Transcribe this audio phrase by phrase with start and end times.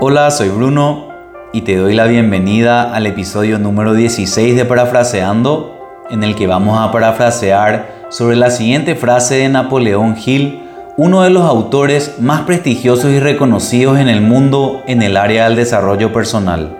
[0.00, 1.08] Hola, soy Bruno
[1.52, 5.76] y te doy la bienvenida al episodio número 16 de Parafraseando,
[6.08, 10.62] en el que vamos a parafrasear sobre la siguiente frase de Napoleón Hill,
[10.96, 15.56] uno de los autores más prestigiosos y reconocidos en el mundo en el área del
[15.56, 16.76] desarrollo personal.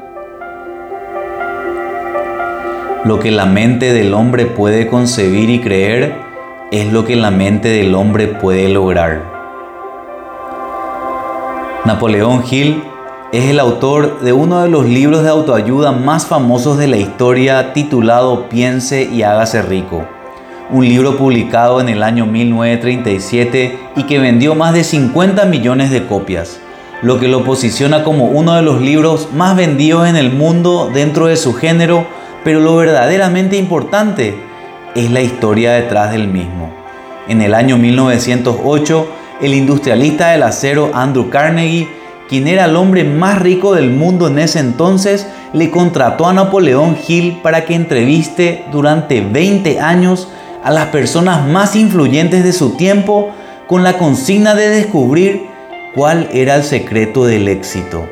[3.05, 6.15] Lo que la mente del hombre puede concebir y creer
[6.71, 9.25] es lo que la mente del hombre puede lograr.
[11.85, 12.85] Napoleón Hill
[13.33, 17.75] es el autor de uno de los libros de autoayuda más famosos de la historia
[17.75, 20.07] titulado Piense y hágase rico,
[20.71, 26.07] un libro publicado en el año 1937 y que vendió más de 50 millones de
[26.07, 26.59] copias,
[27.03, 31.27] lo que lo posiciona como uno de los libros más vendidos en el mundo dentro
[31.27, 32.07] de su género,
[32.45, 34.39] pero lo verdaderamente importante
[34.95, 36.73] es la historia detrás del mismo.
[37.29, 39.07] En el año 1908,
[39.43, 44.39] el industrialista del acero Andrew Carnegie quien era el hombre más rico del mundo en
[44.39, 50.29] ese entonces, le contrató a Napoleón Hill para que entreviste durante 20 años
[50.63, 53.31] a las personas más influyentes de su tiempo
[53.67, 55.47] con la consigna de descubrir
[55.95, 58.07] cuál era el secreto del éxito.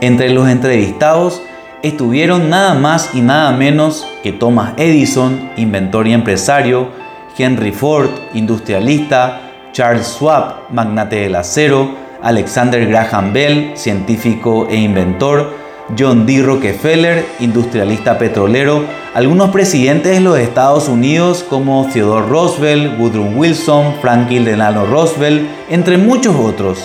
[0.00, 1.40] Entre los entrevistados
[1.82, 6.88] estuvieron nada más y nada menos que Thomas Edison, inventor y empresario,
[7.36, 9.40] Henry Ford, industrialista,
[9.72, 15.54] Charles Schwab, magnate del acero, Alexander Graham Bell, científico e inventor,
[15.98, 16.42] John D.
[16.42, 24.46] Rockefeller, industrialista petrolero, algunos presidentes de los Estados Unidos como Theodore Roosevelt, Woodrow Wilson, Franklin
[24.46, 26.78] Delano Roosevelt, entre muchos otros.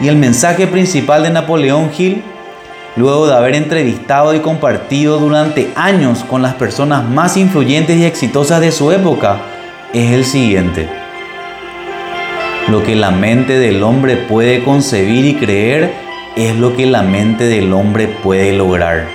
[0.00, 2.24] Y el mensaje principal de Napoleón Hill,
[2.96, 8.60] luego de haber entrevistado y compartido durante años con las personas más influyentes y exitosas
[8.60, 9.38] de su época,
[9.92, 11.05] es el siguiente.
[12.68, 15.92] Lo que la mente del hombre puede concebir y creer
[16.34, 19.06] es lo que la mente del hombre puede lograr.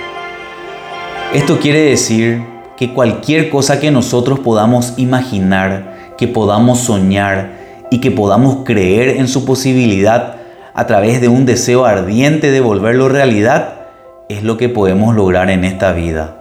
[1.34, 2.44] Esto quiere decir
[2.78, 7.52] que cualquier cosa que nosotros podamos imaginar, que podamos soñar
[7.92, 10.38] y que podamos creer en su posibilidad
[10.74, 13.82] a través de un deseo ardiente de volverlo realidad,
[14.30, 16.38] es lo que podemos lograr en esta vida.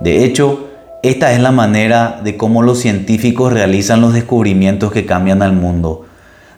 [0.00, 0.66] De hecho,
[1.04, 6.06] esta es la manera de cómo los científicos realizan los descubrimientos que cambian al mundo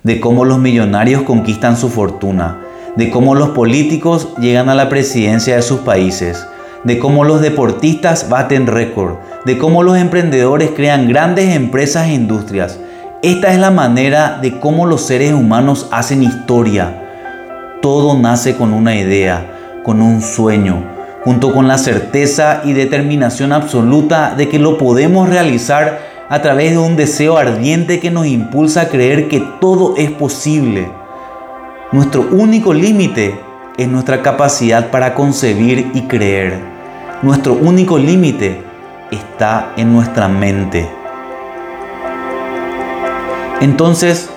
[0.02, 2.58] de cómo los millonarios conquistan su fortuna,
[2.96, 6.44] de cómo los políticos llegan a la presidencia de sus países,
[6.82, 9.14] de cómo los deportistas baten récord,
[9.44, 12.80] de cómo los emprendedores crean grandes empresas e industrias.
[13.22, 17.78] Esta es la manera de cómo los seres humanos hacen historia.
[17.80, 19.46] Todo nace con una idea,
[19.84, 20.82] con un sueño,
[21.24, 26.78] junto con la certeza y determinación absoluta de que lo podemos realizar a través de
[26.78, 30.90] un deseo ardiente que nos impulsa a creer que todo es posible.
[31.92, 33.38] Nuestro único límite
[33.76, 36.58] es nuestra capacidad para concebir y creer.
[37.20, 38.62] Nuestro único límite
[39.10, 40.88] está en nuestra mente.
[43.60, 44.30] Entonces,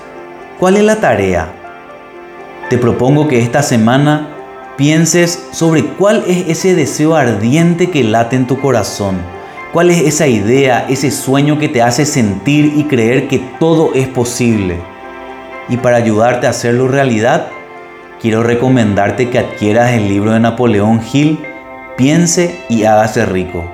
[0.59, 1.47] ¿cuál es la tarea?
[2.69, 4.35] Te propongo que esta semana
[4.75, 9.34] pienses sobre cuál es ese deseo ardiente que late en tu corazón
[9.75, 14.07] ¿Cuál es esa idea, ese sueño que te hace sentir y creer que todo es
[14.07, 14.77] posible?
[15.67, 17.47] Y para ayudarte a hacerlo realidad,
[18.21, 21.39] quiero recomendarte que adquieras el libro de Napoleón Hill,
[21.97, 23.69] Piense y hágase rico.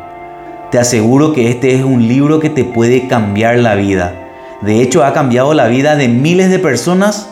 [0.72, 4.16] Te aseguro que este es un libro que te puede cambiar la vida.
[4.62, 7.30] De hecho, ha cambiado la vida de miles de personas,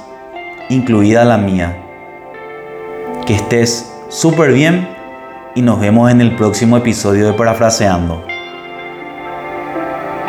[0.69, 1.75] incluida la mía.
[3.25, 4.87] Que estés súper bien
[5.55, 8.28] y nos vemos en el próximo episodio de Parafraseando.